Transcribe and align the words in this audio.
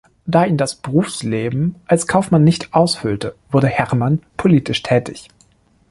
Da 0.25 0.45
ihn 0.45 0.57
das 0.57 0.73
Berufsleben 0.77 1.75
als 1.85 2.07
Kaufmann 2.07 2.43
nicht 2.43 2.73
ausfüllte, 2.73 3.35
wurde 3.51 3.67
Herrmann 3.67 4.23
politisch 4.35 4.81
tätig. 4.81 5.29